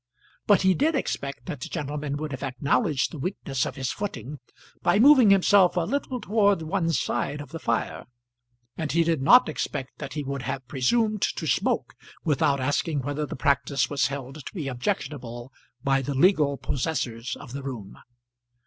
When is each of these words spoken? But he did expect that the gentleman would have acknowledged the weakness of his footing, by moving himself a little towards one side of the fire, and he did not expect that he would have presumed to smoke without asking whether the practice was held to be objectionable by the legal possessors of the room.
But 0.47 0.63
he 0.63 0.73
did 0.73 0.95
expect 0.95 1.45
that 1.45 1.59
the 1.59 1.69
gentleman 1.69 2.17
would 2.17 2.31
have 2.31 2.41
acknowledged 2.41 3.11
the 3.11 3.19
weakness 3.19 3.67
of 3.67 3.75
his 3.75 3.91
footing, 3.91 4.39
by 4.81 4.97
moving 4.97 5.29
himself 5.29 5.77
a 5.77 5.81
little 5.81 6.19
towards 6.19 6.63
one 6.63 6.89
side 6.91 7.39
of 7.39 7.49
the 7.51 7.59
fire, 7.59 8.05
and 8.75 8.91
he 8.91 9.03
did 9.03 9.21
not 9.21 9.47
expect 9.47 9.99
that 9.99 10.13
he 10.13 10.23
would 10.23 10.41
have 10.41 10.67
presumed 10.67 11.21
to 11.21 11.45
smoke 11.45 11.93
without 12.23 12.59
asking 12.59 13.01
whether 13.01 13.27
the 13.27 13.35
practice 13.35 13.91
was 13.91 14.07
held 14.07 14.43
to 14.43 14.53
be 14.55 14.67
objectionable 14.67 15.53
by 15.83 16.01
the 16.01 16.15
legal 16.15 16.57
possessors 16.57 17.37
of 17.39 17.53
the 17.53 17.61
room. 17.61 17.99